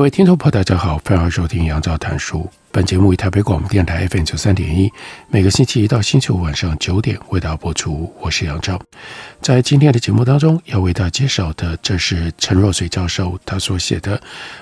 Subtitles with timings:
[0.00, 2.48] 各位听众朋友，大家好，欢迎收听杨照谈书。
[2.72, 4.90] 本节目以台北广播电台 FM 九三点一，
[5.28, 8.10] 每个星期一到星期五晚上九点为大家播出。
[8.18, 8.80] 我是杨照，
[9.42, 14.16] 在今天的节目当中要为大家介绍的，这是陈若水教授他所写的《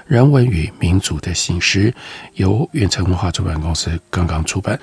[0.08, 1.88] 人文与民族的醒狮》，
[2.34, 4.76] 由远城文化出版公司刚刚出版。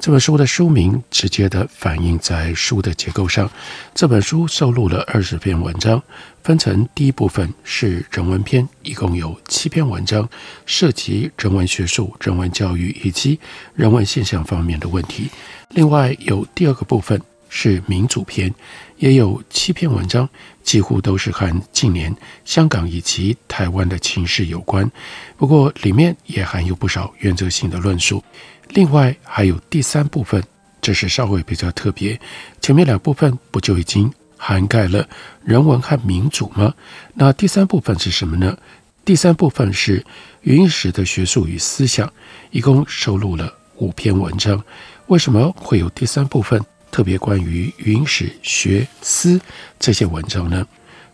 [0.00, 3.50] 这本书的书名直接的反映在书的结构上。
[3.94, 6.02] 这本书收录了二十篇文章，
[6.42, 10.28] 分成第一部分是人文篇，一共有七篇文章，
[10.64, 13.38] 涉及人文学术、人文教育以及
[13.74, 15.28] 人文现象方面的问题。
[15.68, 18.52] 另外有第二个部分是民主篇，
[18.96, 20.28] 也有七篇文章，
[20.62, 24.90] 几乎都是和近年香港以及台湾的情势有关。
[25.36, 28.24] 不过里面也含有不少原则性的论述。
[28.74, 30.42] 另外还有第三部分，
[30.80, 32.18] 这是稍微比较特别。
[32.60, 35.06] 前面两部分不就已经涵盖了
[35.44, 36.72] 人文和民主吗？
[37.12, 38.56] 那第三部分是什么呢？
[39.04, 40.02] 第三部分是
[40.40, 42.10] 余英时的学术与思想，
[42.50, 44.62] 一共收录了五篇文章。
[45.08, 46.58] 为什么会有第三部分
[46.90, 49.38] 特别关于余英时学思
[49.78, 50.66] 这些文章呢？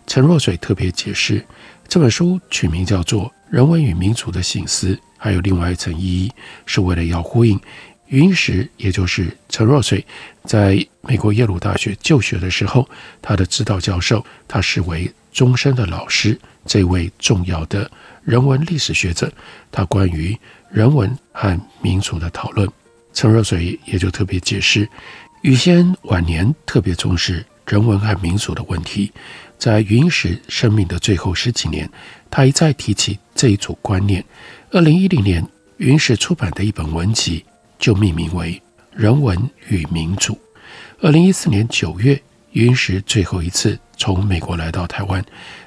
[0.06, 1.44] 陈若水特别解释，
[1.88, 4.94] 这本书取名叫做《人文与民主的醒思》。
[5.18, 6.32] 还有另外一层意义，
[6.64, 7.60] 是为了要呼应。
[8.06, 10.02] 云石，也就是陈若水，
[10.44, 12.88] 在美国耶鲁大学就学的时候，
[13.20, 17.90] 他的指导教授，他视为终身的老师，这位重要的
[18.24, 19.30] 人文历史学者，
[19.70, 20.34] 他关于
[20.70, 22.66] 人文和民族的讨论，
[23.12, 24.88] 陈若水也就特别解释，
[25.42, 29.12] 余先晚年特别重视人文和民主的问题，
[29.58, 31.86] 在云石生命的最后十几年，
[32.30, 34.24] 他一再提起这一组观念。
[34.70, 35.46] 二零一零年，
[35.78, 37.44] 云石出版的一本文集
[37.78, 38.52] 就命名为
[38.92, 40.34] 《人文与民主》。
[41.00, 42.20] 二零一四年九月，
[42.52, 45.24] 云石最后一次从美国来到台湾，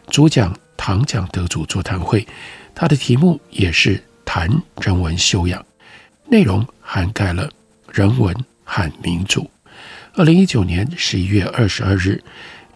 [0.08, 2.28] 主讲唐奖得主座谈会，
[2.76, 4.50] 他的题目也是谈
[4.82, 5.66] 人文修养，
[6.28, 7.50] 内容涵盖了
[7.92, 9.50] 人文和民主。
[10.14, 12.22] 二零一九年十一月二十二日，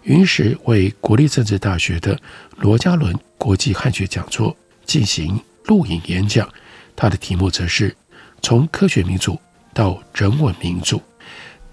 [0.05, 2.19] 云石为国立政治大学的
[2.57, 4.55] 罗家伦国际汉学讲座
[4.85, 5.39] 进行。
[5.65, 6.47] 录影演讲，
[6.95, 7.95] 他的题目则是
[8.39, 9.39] “从科学民主
[9.73, 11.01] 到人文民主”，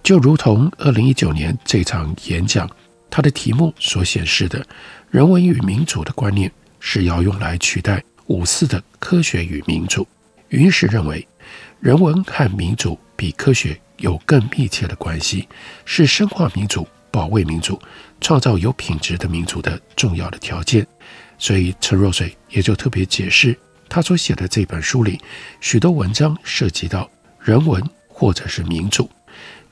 [0.03, 2.67] 就如同二零一九年这场演讲，
[3.11, 4.67] 他的题目所显示的
[5.13, 6.51] “人文与民主”的观念
[6.81, 10.09] 是要用来取代五四的科学与民主。
[10.49, 11.29] 云石认为，
[11.79, 15.47] 人文和民主比科学有更密切的关系，
[15.85, 17.81] 是深化民主、保卫民主、
[18.21, 20.85] 创造有品质的民主的重要的条件。
[21.39, 23.57] 所以陈若水也就特别解释。
[23.89, 25.21] 他所写的这本书里，
[25.61, 29.11] 许多文章涉及到人文或者是民主，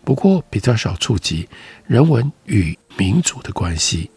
[0.05, 1.49] 不过比较少触及
[1.87, 4.11] 人文与民主的关系，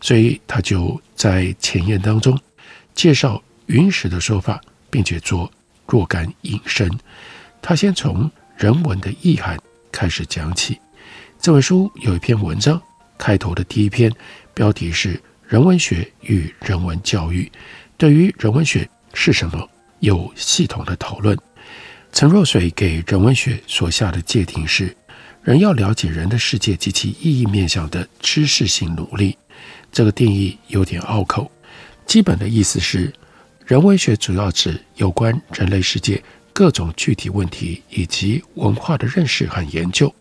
[0.00, 2.40] 所以他就在前言当中
[2.94, 4.58] 介绍云石的说法，
[4.88, 5.52] 并且做
[5.86, 6.90] 若干引申。
[7.60, 9.58] 他先从人文的意涵
[9.92, 10.80] 开始讲起。
[11.42, 12.78] 这本书有一篇文章，
[13.16, 14.12] 开头的第一篇
[14.52, 15.14] 标题是
[15.48, 17.44] 《人文学与人文教育》，
[17.96, 18.86] 对于人文学。
[19.14, 19.68] 是什么？
[19.98, 21.36] 有系统的讨论。
[22.12, 24.94] 陈若水给人文学所下的界定是：
[25.42, 29.36] 人要了解人的世界及其意义面向的知识性努力。
[29.90, 31.50] 这个定义有点拗口，
[32.06, 33.12] 基本的意思是，
[33.66, 36.22] 人文学主要指有关人类世界
[36.52, 40.14] 各种具体问题以及文化的认识和研究。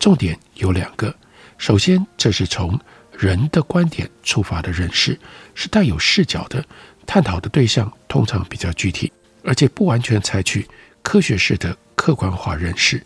[0.00, 1.14] 重点有两个：
[1.58, 2.76] 首先，这是从
[3.16, 5.16] 人的观点出发的认识，
[5.54, 6.64] 是带有视角的。
[7.06, 9.12] 探讨的对象通常比较具体，
[9.44, 10.66] 而且不完全采取
[11.02, 13.04] 科学式的客观化认识。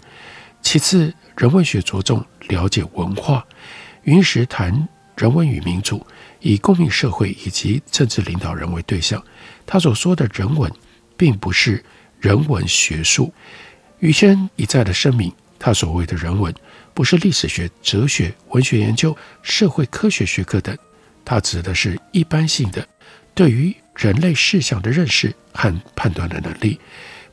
[0.62, 3.44] 其次，人文学着重了解文化。
[4.02, 6.06] 云石谈人文与民主，
[6.40, 9.22] 以公民社会以及政治领导人为对象。
[9.64, 10.70] 他所说的人文，
[11.16, 11.82] 并不是
[12.20, 13.32] 人文学术。
[14.00, 16.54] 余先一再的声明，他所谓的人文，
[16.94, 20.74] 不是历史学、哲学、文学研究、社会科学学科等，
[21.24, 22.88] 它指的是一般性的
[23.34, 23.74] 对于。
[23.96, 26.80] 人类事项的认识和判断的能力。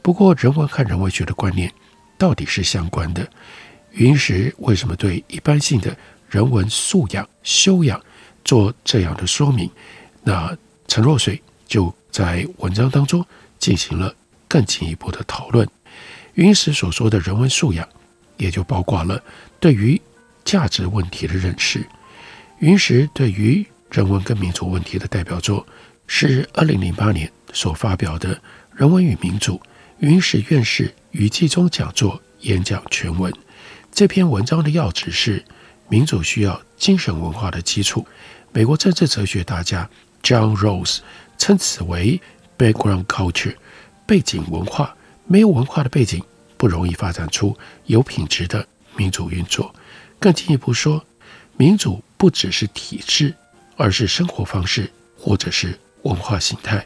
[0.03, 1.73] 不过，人文和人文学的观念
[2.19, 3.27] 到底是相关的。
[3.93, 5.97] 云石为什么对一般性的
[6.29, 7.99] 人文素养修养
[8.45, 9.67] 做这样的说明，
[10.21, 10.55] 那
[10.87, 13.25] 陈若水就在文章当中
[13.57, 14.13] 进行了
[14.47, 15.67] 更进一步的讨论。
[16.35, 17.89] 云石所说的人文素养，
[18.41, 19.21] 也就包括了
[19.59, 20.01] 对于
[20.43, 21.85] 价值问题的认识。
[22.59, 25.65] 云石对于人文跟民主问题的代表作，
[26.07, 28.35] 是二零零八年所发表的
[28.73, 29.55] 《人文与民主》
[29.99, 33.31] 云石院士于纪中讲座演讲全文。
[33.91, 35.43] 这篇文章的要旨是：
[35.87, 38.05] 民主需要精神文化的基础。
[38.51, 39.87] 美国政治哲学大家
[40.23, 40.99] John Rose
[41.37, 42.19] 称此为
[42.57, 43.55] background culture，
[44.07, 44.95] 背景文化。
[45.27, 46.21] 没有文化的背景，
[46.61, 48.63] 不容易发展出有品质的
[48.95, 49.73] 民主运作。
[50.19, 51.03] 更进一步说，
[51.57, 53.33] 民主不只是体制，
[53.77, 54.87] 而是生活方式
[55.17, 56.85] 或者是文化形态。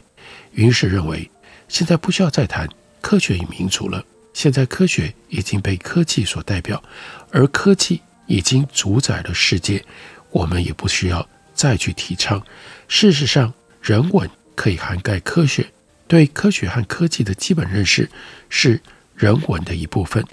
[0.52, 1.30] 于是认为，
[1.68, 2.66] 现在不需要再谈
[3.02, 4.02] 科学与民主了。
[4.32, 6.82] 现在科学已经被科技所代表，
[7.30, 9.84] 而科技已经主宰了世界。
[10.30, 12.42] 我们也不需要再去提倡。
[12.88, 13.52] 事实上，
[13.82, 15.70] 人文可以涵盖科学。
[16.08, 18.08] 对科学和科技的基本认识
[18.48, 18.80] 是
[19.16, 20.24] 人文的一部分。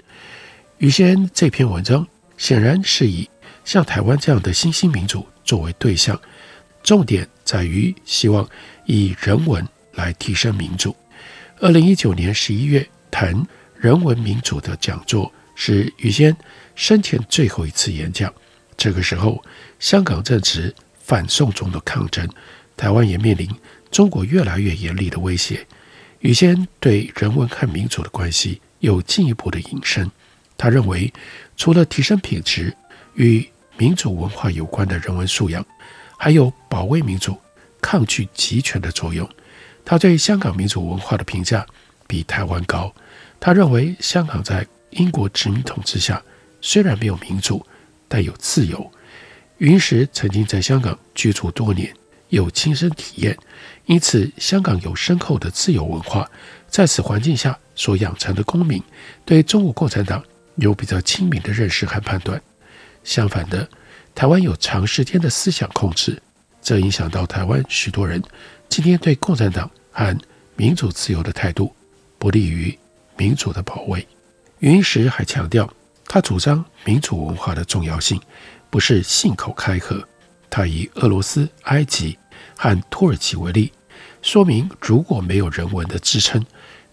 [0.78, 3.28] 余先这篇文章显然是以
[3.64, 6.20] 像台湾这样的新兴民主作为对象，
[6.82, 8.48] 重点在于希望
[8.86, 10.94] 以人文来提升民主。
[11.60, 13.46] 二零一九年十一月谈
[13.76, 16.36] 人文民主的讲座是余先
[16.74, 18.32] 生前最后一次演讲。
[18.76, 19.42] 这个时候，
[19.78, 22.28] 香港正值反送中的抗争，
[22.76, 23.48] 台湾也面临。
[23.90, 25.64] 中国越来越严厉的威胁，
[26.18, 30.10] 余先对人文和民主的关系有进一步的引申。
[30.56, 31.12] 他认为，
[31.56, 32.74] 除了提升品质
[33.14, 33.46] 与
[33.76, 35.66] 民主文化有关的人文素养，
[36.16, 37.36] 还有保卫民主、
[37.80, 39.28] 抗拒集权的作用。
[39.84, 41.66] 他对香港民主文化的评价
[42.06, 42.94] 比台湾高。
[43.40, 46.22] 他认为，香港在英国殖民统治下
[46.60, 47.66] 虽然没有民主，
[48.06, 48.90] 但有自由。
[49.58, 51.92] 云石曾经在香港居住多年。
[52.30, 53.38] 有亲身体验，
[53.86, 56.28] 因此香港有深厚的自由文化，
[56.74, 58.82] 在此环境下所养成的公民，
[59.24, 60.20] 对中国共产党
[60.56, 62.42] 有比较亲民的认识和判断。
[63.04, 63.68] 相反的，
[64.12, 66.20] 台湾有长时间的思想控制，
[66.60, 68.20] 这影响到台湾许多人
[68.68, 70.18] 今天对共产党和
[70.56, 71.72] 民主自由的态度，
[72.18, 72.76] 不利于
[73.16, 74.04] 民主的保卫。
[74.58, 75.72] 余英时还强调，
[76.08, 78.20] 他主张民主文化的重要性，
[78.68, 80.02] 不是信口开河。
[80.50, 82.18] 他以俄罗斯、埃及
[82.56, 83.70] 和土耳其为例，
[84.22, 86.44] 说明如果没有人文的支撑，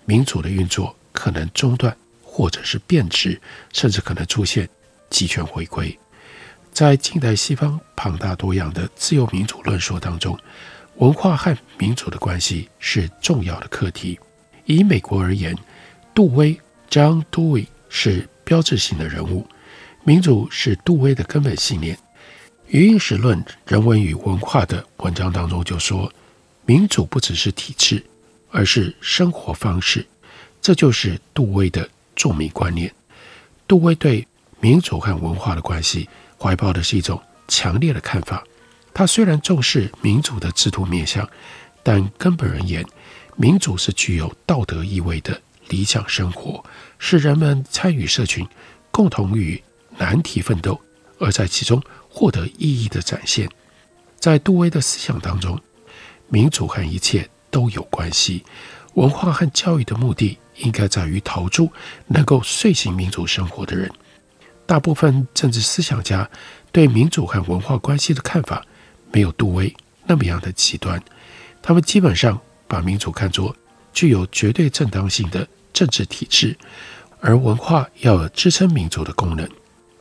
[0.06, 3.40] 民主的运作可能中断，或者是变质，
[3.74, 4.68] 甚至可能出现
[5.10, 5.98] 极权回归。
[6.72, 10.38] 在近代西方庞大多样的自由民主论述当中，
[10.96, 14.20] 文化和民主的关系是重要的课题。
[14.66, 15.58] 以美国而言，
[16.14, 16.58] 杜威
[16.90, 19.46] （John Dewey） 是标志性的人物，
[20.04, 21.98] 民主是杜威的根本信念。
[22.68, 26.10] 余英史论人文与文化的文章当中就说，
[26.66, 28.02] 民主不只是体制，
[28.52, 30.06] 而是生活方式。
[30.62, 32.94] 这就是杜威的著名观念。
[33.68, 34.28] 杜威对
[34.60, 36.08] 民主和文化的关系
[36.38, 38.44] 怀抱的是一种强烈的看法。
[38.94, 41.28] 他虽然重视民主的制度面向，
[41.82, 42.86] 但根本而言，
[43.36, 46.64] 民主是具有道德意味的理想生活，
[47.00, 48.46] 是人们参与社群，
[48.92, 49.64] 共同与
[49.98, 50.80] 难题奋斗，
[51.18, 51.82] 而在其中。
[52.14, 53.50] 获得意义的展现，
[54.20, 55.58] 在杜威的思想当中，
[56.28, 58.44] 民主和一切都有关系。
[58.96, 61.72] 文化和教育的目的应该在于陶铸
[62.08, 63.92] 能够遂行民主生活的人。
[64.66, 66.30] 大部分政治思想家
[66.72, 68.66] 对民主和文化关系的看法
[69.12, 69.74] 没有杜威
[70.06, 71.02] 那么样的极端，
[71.62, 73.56] 他们基本上把民主看作
[73.94, 76.58] 具有绝对正当性的政治体制，
[77.20, 79.48] 而文化要有支撑民主的功能。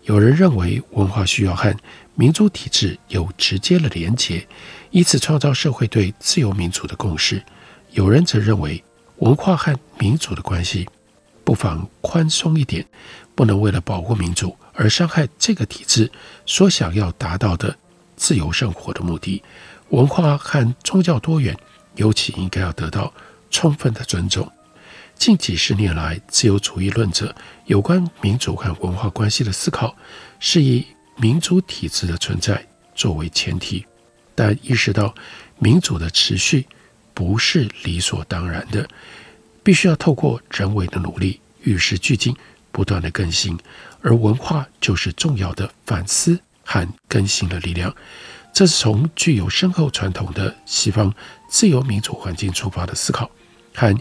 [0.04, 1.74] 有人认为文化需要和
[2.14, 4.46] 民主体制有直接的连结，
[4.90, 7.42] 以此创造社会对自由民主的共识。
[7.92, 8.82] 有人则认为
[9.18, 10.88] 文化和民主的关系
[11.44, 12.86] 不妨宽松一点，
[13.34, 16.10] 不能为了保护民主而伤害这个体制
[16.46, 17.76] 所想要达到的
[18.16, 19.42] 自由生活的目的。
[19.90, 21.56] 文化和宗教多元
[21.96, 23.12] 尤其应该要得到
[23.50, 24.50] 充分的尊重。
[25.20, 27.36] 近几十年来，自由主义论者
[27.66, 29.94] 有关民主和文化关系的思考，
[30.38, 30.86] 是以
[31.18, 33.84] 民主体制的存在作为前提，
[34.34, 35.14] 但意识到
[35.58, 36.66] 民主的持续
[37.12, 38.88] 不是理所当然的，
[39.62, 42.34] 必须要透过人为的努力，与时俱进，
[42.72, 43.58] 不断的更新，
[44.00, 47.94] 而文化就是重要的反思和更新的力量。
[48.54, 51.14] 这是从具有深厚传统的西方
[51.50, 53.30] 自由民主环境出发的思考，
[53.74, 53.94] 和。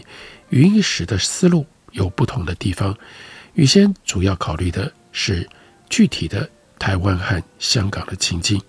[0.50, 2.96] 余英时的思路有不同的地方。
[3.54, 5.48] 余先主要考虑的是
[5.88, 8.60] 具体的台湾和香港的情境。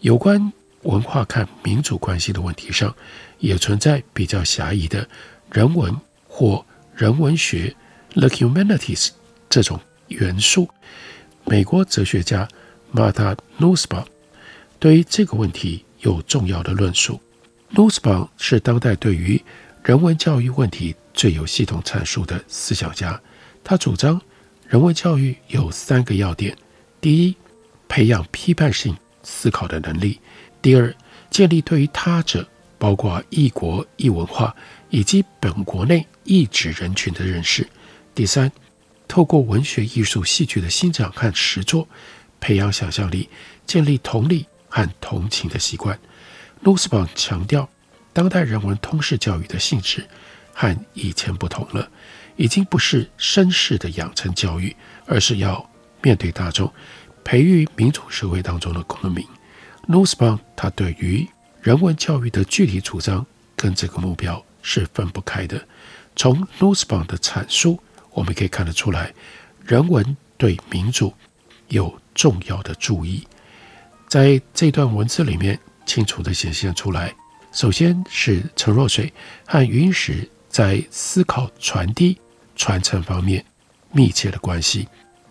[0.00, 2.94] 有关文化看民主关系的问题上，
[3.38, 5.06] 也存在比较狭义的
[5.50, 5.94] 人文
[6.28, 7.74] 或人文学
[8.14, 9.10] （the humanities）
[9.48, 10.68] 这种元素。
[11.44, 12.48] 美国哲学家
[12.94, 14.04] Martha Nussbaum
[14.78, 17.20] 对于这个问题有重要的论述。
[17.74, 19.42] Nussbaum 是当代对于
[19.82, 23.20] 人文教育问题最有系统阐述的思想家。
[23.62, 24.18] 他主张
[24.66, 26.56] 人文教育有三个要点：
[26.98, 27.36] 第一，
[27.90, 30.18] 培养批判性思考的能力；
[30.62, 30.96] 第二，
[31.28, 32.48] 建立对于他者，
[32.78, 34.56] 包括异国异文化
[34.88, 37.66] 以及本国内异质人群的认识；
[38.14, 38.50] 第三，
[39.06, 41.86] 透过文学、艺术、戏剧的欣赏和实作，
[42.40, 43.28] 培养想象力，
[43.66, 45.98] 建立同理和同情的习惯。
[46.60, 47.68] 努斯邦强调，
[48.14, 50.08] 当代人文通识教育的性质
[50.60, 51.88] 和以前不同了，
[52.36, 54.76] 已经不是绅士的养成教育，
[55.06, 55.70] 而是要
[56.02, 56.70] 面对大众，
[57.24, 59.26] 培育民主社会当中的公民。
[59.88, 61.26] n u s b a u m 他对于
[61.62, 63.24] 人文教育的具体主张
[63.56, 65.58] 跟这个目标是分不开的。
[66.14, 69.14] 从 n u s b a u m 的阐述，我们可以看得出来，
[69.64, 71.14] 人文对民主
[71.68, 73.26] 有重要的注意。
[74.08, 75.58] 在这段文字里面。
[75.86, 77.12] 清楚地显现出来。
[77.50, 79.12] 首先是陈若水
[79.44, 82.18] 和云石在思考传递、
[82.56, 83.42] 传承方面
[83.92, 84.86] 密切的关系。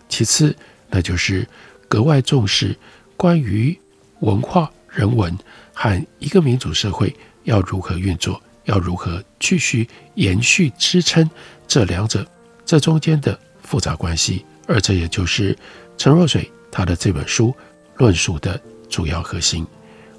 [0.08, 0.56] 其次，
[0.88, 1.46] 那就是
[1.88, 2.76] 格外重视
[3.16, 3.78] 关于
[4.20, 5.38] 文化、人文
[5.72, 11.30] 和一个民主社会要如何运作，要如何继续延续支撑
[11.68, 12.26] 这两者
[12.64, 14.44] 这中间的复杂关系。
[14.66, 15.56] 而这也就是
[15.98, 17.54] 陈若水他的这本书
[17.96, 19.66] 论述的主要核心。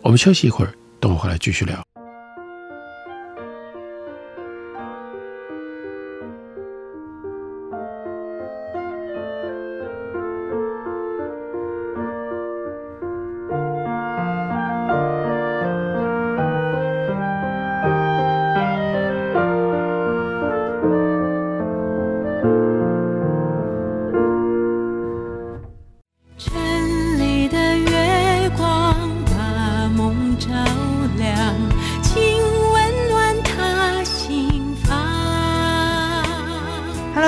[0.02, 1.91] 我们休息一会儿，等我回来继续聊。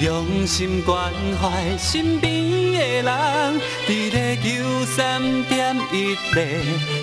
[0.00, 2.32] 用心关怀身边
[2.72, 6.60] 的人，伫咧九三点一咧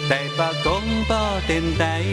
[0.07, 1.17] 台北广播
[1.47, 2.03] 电台。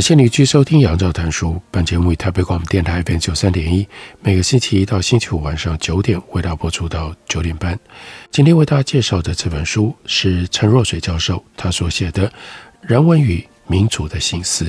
[0.00, 1.48] 感谢你继续收听《杨照谈书》。
[1.70, 3.86] 本节目以台北广播电台 FM 九三点一，
[4.22, 7.78] 每个星期一到星期五晚上九点为大家播出到九点半。
[8.30, 12.26] 今天为大家介绍的这本书是陈若水教授他所写的
[12.80, 14.64] 《人文与民主的心思》。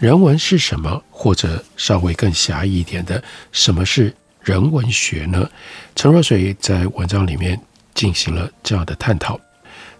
[0.00, 1.00] 人文是什么？
[1.08, 4.12] 或者稍微更狭义一点的，什么是
[4.42, 5.48] 人文学呢？
[5.94, 7.56] 陈若水在文章里面
[7.94, 9.38] 进行了这样的探讨。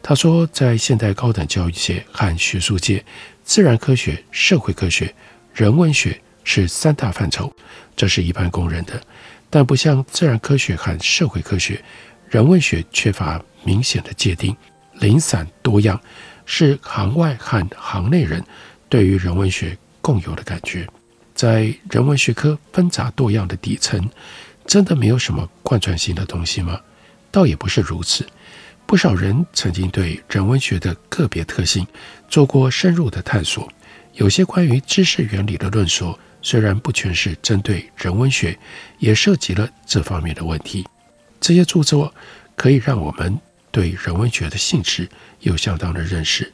[0.03, 3.05] 他说，在现代高等教育界和学术界。
[3.45, 5.15] 自然科学、社会科学、
[5.53, 7.55] 人文学是三大范畴，
[7.95, 9.01] 这是一般公认的。
[9.51, 11.81] 但不像自然科学和社会科学，
[12.29, 14.57] 人文学缺乏明显的界定，
[14.95, 16.01] 零散多样，
[16.47, 18.43] 是行外和行内人
[18.89, 20.89] 对于人文学共有的感觉。
[21.35, 24.09] 在人文学科纷杂多样的底层，
[24.67, 26.81] 真的没有什么贯穿性的东西吗？
[27.31, 28.27] 倒也不是如此。
[28.87, 31.87] 不少人曾经对人文学的个别特性
[32.29, 33.69] 做过深入的探索，
[34.13, 38.57] 有些关于知识原理的论说，虽然不全是针对人文学，
[38.99, 40.87] 也涉及了这方面的问题。
[41.41, 42.15] 这些著作
[42.55, 43.39] 可以让我们
[43.71, 45.09] 对人文学的性质
[45.41, 46.53] 有相当的认识，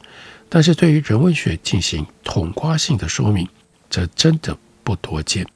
[0.49, 3.47] 但是对于人文学进行统括性的说明，
[3.91, 5.47] 则真的不多见。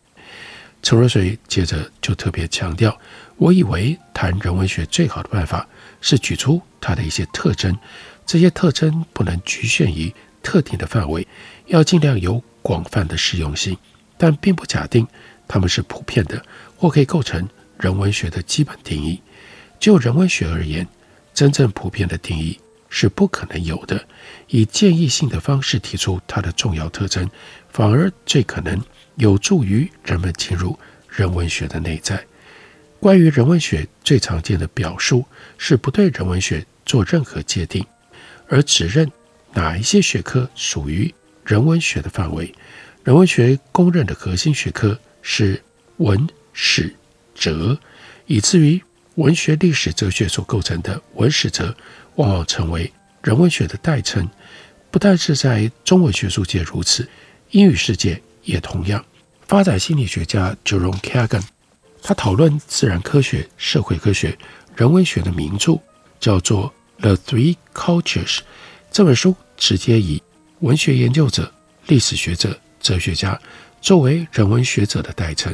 [0.83, 2.95] 陈若水接着就特别强调，
[3.37, 5.67] 我以为谈人文学最好的办法
[6.05, 7.75] 是举出它的一些特征，
[8.27, 11.27] 这些特征不能局限于特定的范围，
[11.69, 13.75] 要尽量有广泛的适用性，
[14.19, 15.07] 但并不假定
[15.49, 16.45] 它们是普遍的
[16.77, 19.23] 或可以构成人文学的基本定义。
[19.81, 20.87] 就人文学而言，
[21.33, 24.07] 真正普遍的定义是不可能有的。
[24.49, 27.29] 以建议性的方式提出它的重要特征，
[27.71, 28.79] 反而最可能。
[29.17, 30.77] 有助于人们进入
[31.09, 32.21] 人文学的内在。
[33.01, 35.25] 关于人文学最常见的表述
[35.59, 37.85] 是不对人文学做任何界定，
[38.49, 39.11] 而只认
[39.53, 41.13] 哪一些学科属于
[41.45, 42.55] 人文学的范围。
[43.03, 45.63] 人文学公认的核心学科是
[45.99, 46.95] 文史
[47.35, 47.79] 哲，
[48.27, 48.83] 以至于
[49.17, 51.75] 文学历史哲学所构成的文史哲，
[52.15, 52.91] 往往成为
[53.23, 54.29] 人文学的代称。
[54.91, 57.09] 不但是在中文学术界如此，
[57.51, 58.21] 英语世界。
[58.47, 59.03] 也同样，
[59.49, 61.41] 发展心理学家 Jerome Kagan，
[62.07, 64.37] 他讨论自然科学、社会科学、
[64.77, 65.73] 人文学的名著
[66.21, 66.71] 叫做
[67.01, 68.27] 《The Three Cultures》。
[68.93, 70.23] 这本书直接以
[70.61, 71.51] 文学研究者、
[71.87, 73.41] 历史学者、哲学家
[73.81, 75.51] 作为人文学者的代称。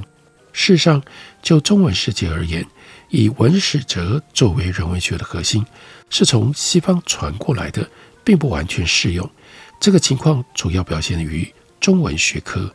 [0.52, 1.00] 事实上，
[1.40, 2.66] 就中文世界而言，
[3.10, 5.64] 以文史哲作为人文学的核心，
[6.08, 7.88] 是从西方传过来的，
[8.24, 9.30] 并不完全适用。
[9.78, 12.74] 这个情况主要表现于中文学科。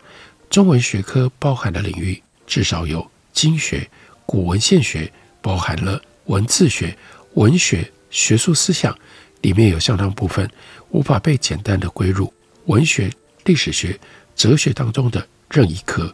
[0.50, 3.05] 中文学科包含的领域至少有
[3.36, 3.88] 经学、
[4.25, 5.12] 古文献学，
[5.42, 6.98] 包含了文字学、
[7.34, 8.98] 文学、学术思想，
[9.42, 10.50] 里面有相当部分
[10.89, 12.34] 无法被简单的归入
[12.65, 13.12] 文学、
[13.44, 14.00] 历史学、
[14.36, 16.12] 哲学当中的任意科。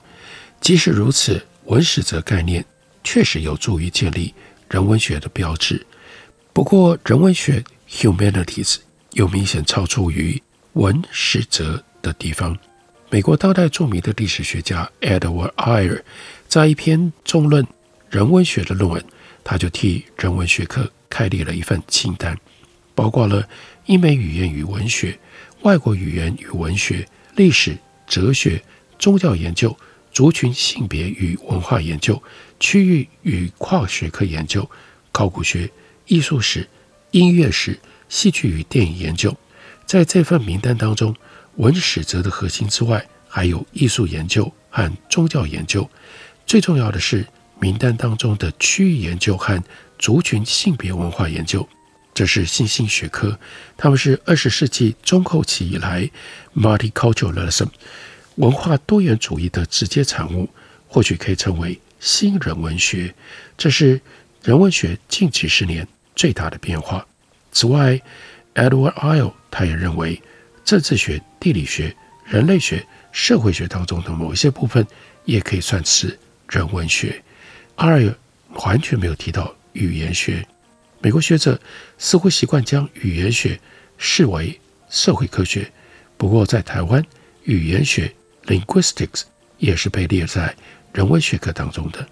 [0.60, 2.66] 即使如此，文史哲概念
[3.04, 4.34] 确实有助于建立
[4.68, 5.86] 人文学的标志。
[6.51, 8.78] 不过，人文学 （humanities）
[9.12, 10.42] 有明显超出于
[10.74, 12.57] 文史哲的地方。
[13.10, 16.01] 美国当代著名的历史学家 Edward Ayer
[16.51, 17.66] 在一篇重论
[18.09, 19.01] 人文学的论文，
[19.42, 22.37] 他就替人文学科开立了一份清单，
[22.94, 23.48] 包括了
[23.85, 25.18] 英美语言与文学、
[25.61, 28.61] 外国语言与文学、历史、哲学、
[29.00, 29.74] 宗教研究、
[30.11, 32.22] 族群性别与文化研究、
[32.59, 34.70] 区域与跨学科研究、
[35.14, 35.72] 考古学、
[36.07, 36.68] 艺术史、
[37.11, 39.33] 音乐史、戏剧与电影研究。
[39.85, 41.16] 在这份名单当中。
[41.57, 45.87] 文史哲的核心之外，还有艺术研究和宗教研究。
[46.51, 47.25] 最重要的是，
[47.61, 49.64] 名单当中的区域研究和
[49.98, 51.66] 族群性别文化研究，
[52.14, 53.40] 这是新兴学科。
[53.77, 56.11] 他们是二十世纪中后期以来
[56.53, 57.70] multiculturalism
[58.35, 60.50] 文化多元主义的直接产物，
[60.90, 63.16] 或许可以称为新人文学。
[63.57, 64.01] 这是
[64.44, 65.87] 人文学近几十年
[66.18, 67.07] 最大的变化。
[67.53, 67.98] 此外
[68.55, 70.22] ，Edward Ile 他也认为。
[70.66, 74.85] 政治学、地理学、人类学、社会学当中的某一些部分，
[75.24, 76.20] 也可以算是
[76.51, 77.24] 人文学。
[77.75, 78.14] 二，
[78.66, 80.46] 完全没有提到语言学。
[81.00, 81.59] 美国学者
[81.98, 83.59] 似乎习惯将语言学
[83.98, 84.59] 视为
[84.90, 85.72] 社会科学。
[86.18, 87.03] 不过，在台湾，
[87.46, 88.14] 语言学
[88.46, 89.24] （linguistics）
[89.57, 90.53] 也是被列在
[90.94, 92.05] 人文学科当中的。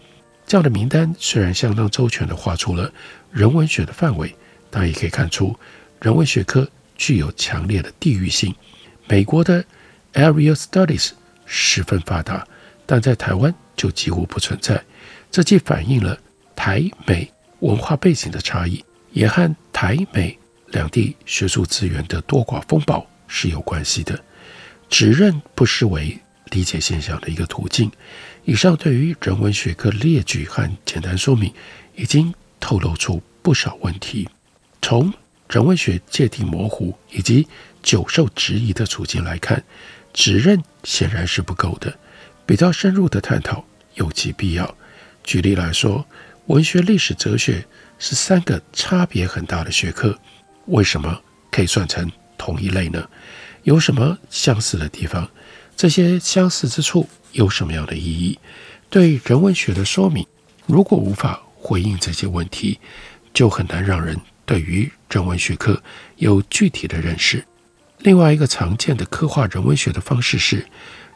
[0.47, 2.91] 这样的名单虽然相当周全地画出了
[3.31, 4.33] 人文学的范围，
[4.71, 5.55] 但也可以看出
[6.01, 6.67] 人文学科。
[7.01, 8.53] 具有强烈的地域性。
[9.07, 9.63] 美国的
[10.15, 11.11] Area Studies
[11.45, 12.45] 十分发达，
[12.85, 14.83] 但在台湾就几乎不存在。
[15.31, 16.19] 这既反映了
[16.53, 20.37] 台美文化背景的差异，也和台美
[20.67, 24.21] 两地学术资源的多寡风暴是有关系的。
[24.89, 26.19] 指认不失为
[26.51, 27.89] 理解现象的一个途径。
[28.43, 31.53] 以上对于人文学科列举和简单说明，
[31.95, 34.27] 已经透露出不少问题。
[34.81, 35.13] 从
[35.47, 37.47] 人文学界定模糊以及
[37.81, 39.63] 久受质疑的处境来看，
[40.11, 41.97] 指认显然是不够的。
[42.45, 43.63] 比较深入的探讨
[43.99, 44.75] 有其必要。
[45.23, 46.03] 举例来说，
[46.47, 47.63] 文学、历史、哲学
[47.99, 50.17] 是三个差别很大的学科，
[50.65, 53.07] 为什么可以算成同一类呢？
[53.63, 55.29] 有什么相似的地方？
[55.75, 58.39] 这些相似之处有什么样的意义？
[58.89, 60.25] 对人文学的说明，
[60.65, 62.79] 如果无法回应这些问题，
[63.33, 64.19] 就很难让人。
[64.45, 65.79] 对于人文学科
[66.15, 67.45] 有具体的认识。
[67.99, 70.65] 另外一个常见的刻画人文学的方式是，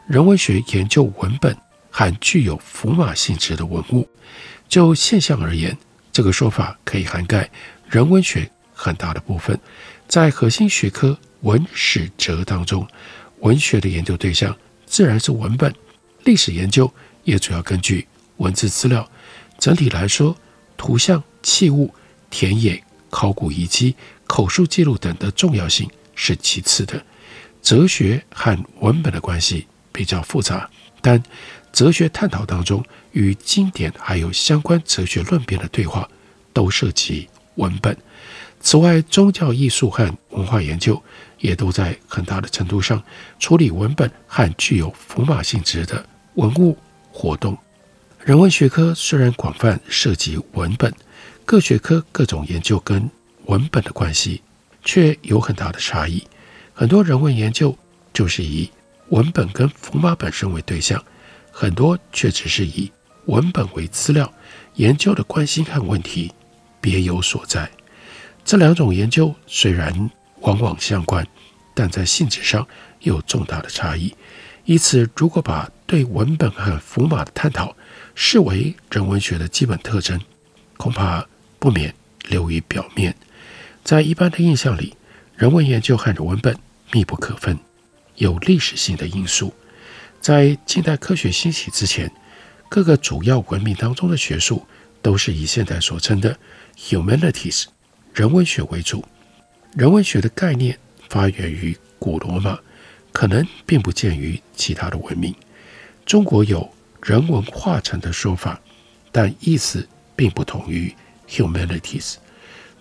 [0.06, 1.56] 人文学研究文本
[1.96, 4.08] 和具有符码性质的文物。
[4.68, 5.78] 就现象而言，
[6.12, 7.48] 这个说法可以涵盖
[7.88, 9.56] 人文学很大的部分。
[10.08, 12.84] 在核心学科文史哲当中，
[13.38, 15.72] 文学的研究对象自然是文本，
[16.24, 19.08] 历史研究也主要根据文字资料。
[19.60, 20.36] 整体来说，
[20.76, 21.94] 图像、器物、
[22.28, 22.82] 田野。
[23.10, 23.94] 考古遗迹、
[24.26, 27.00] 口述记录等的重要性是其次的。
[27.62, 30.68] 哲学和文本的关系比较复杂，
[31.00, 31.22] 但
[31.74, 36.08] 哲学探讨当中与经典还有相关哲学论辩的对话，
[36.52, 37.94] 都涉及文本。
[38.60, 41.02] 此外，宗教艺术和文化研究
[41.40, 43.02] 也都在很大的程度上
[43.40, 46.78] 处理文本和具有符码性质的文物
[47.10, 47.58] 活动。
[48.20, 50.94] 人文学科虽然广泛涉及文本，
[51.44, 53.10] 各学科各种研究跟
[53.46, 54.40] 文本的关系
[54.84, 56.22] 却有很大的差异。
[56.72, 57.76] 很多人文研究
[58.12, 58.70] 就是以
[59.08, 61.04] 文本跟符码本身为对象，
[61.56, 62.90] 很多却只是以
[63.26, 64.30] 文本为资料，
[64.74, 66.32] 研究的关心和问题
[66.80, 67.70] 别有所在。
[68.44, 71.24] 这两种研究虽然往往相关，
[71.72, 72.66] 但在性质上
[73.02, 74.12] 有重大的差异。
[74.64, 77.74] 因此，如果把对文本和符码的探讨
[78.16, 80.20] 视为人文学的基本特征，
[80.76, 81.24] 恐怕
[81.60, 81.94] 不免
[82.28, 83.14] 流于表面。
[83.84, 84.96] 在一般的印象里，
[85.36, 86.58] 人文研究和文本
[86.90, 87.56] 密不可分，
[88.16, 89.54] 有历史性的因素。
[90.24, 92.10] 在近代科学兴起之前，
[92.70, 94.66] 各个主要文明当中的学术
[95.02, 96.34] 都是以现代所称的
[96.78, 97.66] humanities。
[98.14, 99.04] 人文学为主，
[99.74, 100.78] 人文学的概念
[101.10, 102.58] 发源于古罗马，
[103.12, 105.34] 可能并不见于其他的文明。
[106.06, 108.58] 中国有人文化成的说法，
[109.12, 110.90] 但意思并不同于
[111.28, 112.14] humanities。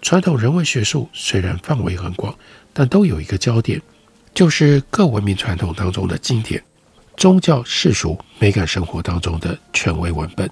[0.02, 2.34] 传统人文学术虽然范围很广，
[2.72, 3.82] 但都有一个焦点，
[4.34, 6.64] 就是各文明传统当中的经典、
[7.24, 10.50] 宗教、世俗、美感生活当中的权威文本。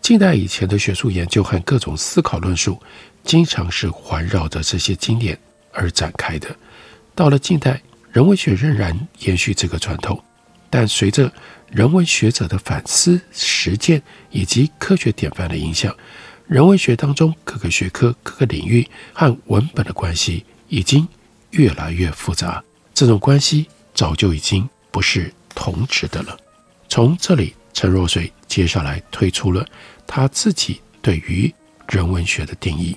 [0.00, 2.80] 近代以前的学术研究和各种思考论述，
[3.22, 5.38] 经常是环绕着这些经典
[5.70, 6.48] 而展开的。
[7.14, 7.78] 到了近代，
[8.10, 10.18] 人文学仍然延续这个传统，
[10.70, 11.30] 但随着
[11.70, 15.94] 人文学者的反思、实践以及科学典范的影响，
[16.46, 21.06] 人文学当中各个学科、各个领域和文本的关系已经
[21.50, 22.64] 越来越复杂。
[22.94, 26.36] 这种关系早就已经不是同质的了。
[26.88, 29.66] 从这里，陈若水接下来推出了
[30.06, 31.52] 他自己对于
[31.88, 32.96] 人文学的定义。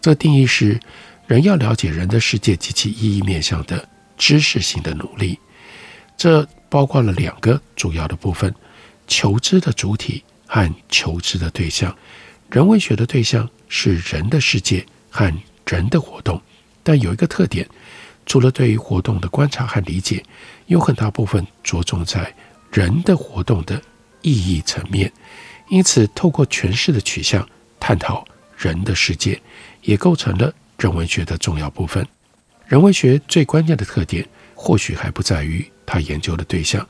[0.00, 0.78] 这定义是：
[1.26, 5.38] 人要了解人的世界及其意义面向的知识性的努力。
[6.16, 8.54] 这包括了两个主要的部分：
[9.06, 11.94] 求知的主体和求知的对象。
[12.50, 15.32] 人文学的对象是人的世界和
[15.66, 16.40] 人的活动，
[16.82, 17.68] 但有一个特点，
[18.26, 20.22] 除了对于活动的观察和理解，
[20.66, 22.34] 有很大部分着重在
[22.70, 23.80] 人的活动的。
[24.22, 25.12] 意义层面，
[25.68, 29.40] 因此透过诠释的取向探讨人的世界，
[29.82, 32.04] 也构成了人文学的重要部分。
[32.66, 36.84] 人文学最关键的特点，或许还不在于他研究的对象，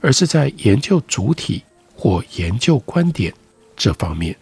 [0.00, 3.34] 而是在研究主体或研究观点
[3.76, 4.36] 这方面。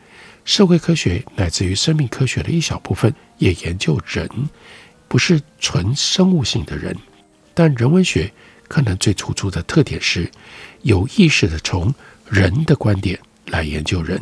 [0.44, 4.28] 社会科学乃至于生命科学的一小部分也研究人，
[5.14, 6.92] 不是纯生物性的人，
[7.54, 8.28] 但人文学
[8.66, 10.28] 可能最突出的特点是
[10.82, 11.94] 有意识的从。
[12.28, 14.20] 人的观点来研究人，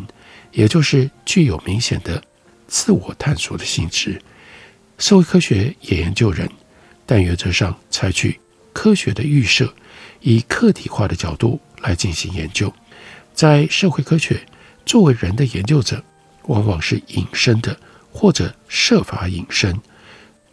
[0.51, 2.23] 也就是具有明显的
[2.67, 4.21] 自我探索的性质。
[4.99, 6.47] 社会科学也研究人，
[7.07, 8.39] 但原则上采取
[8.75, 9.73] 科学的预设，
[10.21, 12.71] 以客体化的角度来进行研究。
[13.33, 14.47] 在社会科学，
[14.85, 16.05] 作为人的研究者，
[16.49, 17.75] 往往是隐身的，
[18.11, 19.75] 或者设法隐身。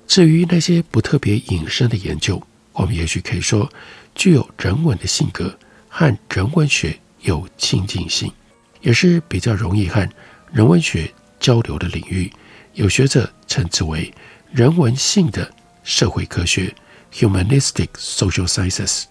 [0.10, 2.42] 至于那些不特别隐身的研究，
[2.74, 3.72] 我们也许可以说，
[4.14, 7.00] 具有人文的性格和人文学。
[7.24, 8.32] 有亲近性，
[8.80, 10.08] 也是比较容易和
[10.54, 12.32] 人文学交流的领域。
[12.76, 14.10] 有学者称之为
[14.54, 16.74] 人文性的社会科学
[17.14, 19.04] （humanistic social sciences）。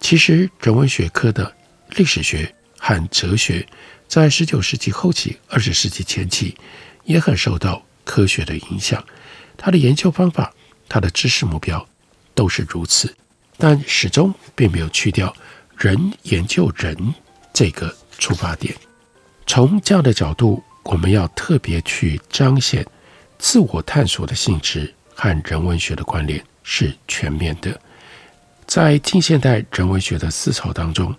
[0.00, 1.54] 其实，人文学科的
[1.90, 3.66] 历史学和哲学，
[4.08, 6.56] 在十九世纪后期、二十世纪前期，
[7.04, 9.04] 也很受到科学的影响。
[9.62, 10.52] 他的研究方法、
[10.88, 11.86] 他的知识目标
[12.34, 13.14] 都是如此，
[13.56, 15.32] 但始终并没有去掉
[15.78, 17.14] 人研究人。
[17.54, 18.74] 这个出发点，
[19.46, 22.84] 从这样的角度，我们要特别去彰显
[23.38, 27.78] 自我探索的性质和人文学的关联是全面的。
[28.66, 31.14] 在近现代人文学的思潮当中，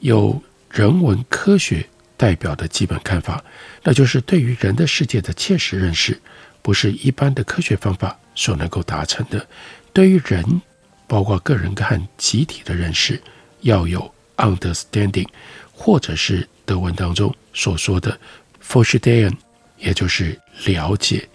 [0.00, 3.44] 有人文科学代表的基本看法，
[3.82, 6.18] 那就是对于人的世界的切实认识，
[6.64, 9.46] 不是一般的科学方法所能够达成的。
[9.92, 10.62] 对于人，
[11.06, 13.22] 包括个人和集体的认识，
[13.60, 15.28] 要有 understanding。
[15.76, 18.16] 或者是德文当中所说的
[18.60, 19.36] f o r s t e h e n
[19.76, 21.28] 也就是了解。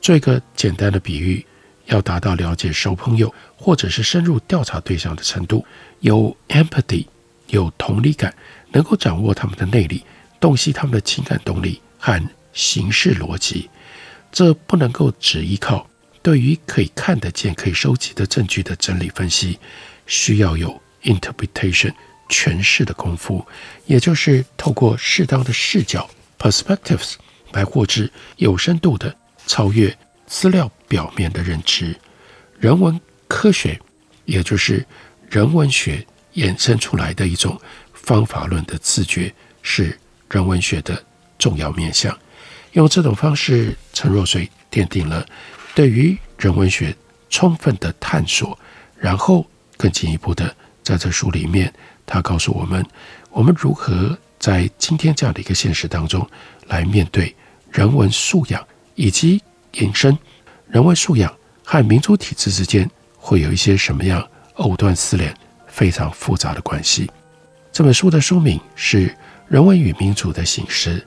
[0.00, 1.44] 做一个简单的比喻，
[1.86, 5.64] 要达到了解熟朋友或者是深入调查对象的程度，
[6.00, 7.06] 有 empathy，
[7.46, 8.32] 有同理感，
[8.72, 10.04] 能够掌握他们的内力，
[10.38, 13.70] 洞悉他们的情感动力和行事逻辑。
[14.30, 15.88] 这不能够只依靠
[16.22, 19.58] 对于可以看得见、可以收集的证据的整理分析，
[20.06, 21.92] 需要有 interpretation。
[22.30, 23.42] 诠释的功夫，
[23.86, 26.06] 也就是透过适当的视角
[26.38, 27.14] （perspectives）
[27.52, 31.96] 来获知有深度的超越资料表面的认知。
[32.58, 33.80] 人文科学，
[34.26, 34.84] 也就是
[35.30, 37.58] 人文学衍生出来的一种
[37.94, 39.98] 方法论的自觉，是
[40.30, 41.02] 人文学的
[41.38, 42.14] 重要面向。
[42.72, 45.26] 用这种方式，陈若水奠定了
[45.74, 46.94] 对于人文学
[47.30, 48.58] 充分的探索，
[48.96, 51.72] 然后更进一步的在这书里面，
[52.06, 52.84] 他告诉我们，
[53.30, 56.28] 我们如何在今天这样的一个现实当中
[56.66, 57.34] 来面对
[57.70, 60.16] 人文素养，以及引申
[60.68, 65.34] 人文素养和民主体制之间会有一些什么样藕断丝连、
[65.66, 67.10] 非常复杂的关系。
[67.72, 69.08] 这本书的书名是
[69.48, 71.00] 《人文与民主的形式》，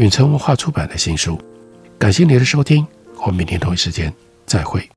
[0.00, 1.38] 远程文化出版的新书。
[1.98, 2.86] 感谢您的收听，
[3.18, 4.10] 我们明天同一时间
[4.46, 4.88] 再会。